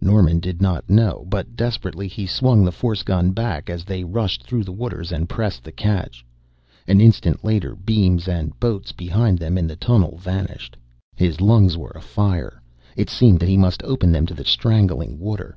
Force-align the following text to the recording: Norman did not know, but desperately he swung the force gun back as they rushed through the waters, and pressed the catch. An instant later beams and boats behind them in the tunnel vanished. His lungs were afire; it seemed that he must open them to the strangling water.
Norman 0.00 0.40
did 0.40 0.62
not 0.62 0.88
know, 0.88 1.26
but 1.28 1.56
desperately 1.56 2.08
he 2.08 2.24
swung 2.24 2.64
the 2.64 2.72
force 2.72 3.02
gun 3.02 3.32
back 3.32 3.68
as 3.68 3.84
they 3.84 4.02
rushed 4.02 4.42
through 4.42 4.64
the 4.64 4.72
waters, 4.72 5.12
and 5.12 5.28
pressed 5.28 5.62
the 5.62 5.70
catch. 5.72 6.24
An 6.88 7.02
instant 7.02 7.44
later 7.44 7.76
beams 7.76 8.26
and 8.26 8.58
boats 8.58 8.92
behind 8.92 9.38
them 9.38 9.58
in 9.58 9.66
the 9.66 9.76
tunnel 9.76 10.16
vanished. 10.16 10.78
His 11.16 11.38
lungs 11.42 11.76
were 11.76 11.92
afire; 11.94 12.62
it 12.96 13.10
seemed 13.10 13.40
that 13.40 13.48
he 13.50 13.58
must 13.58 13.82
open 13.82 14.10
them 14.10 14.24
to 14.24 14.32
the 14.32 14.46
strangling 14.46 15.18
water. 15.18 15.54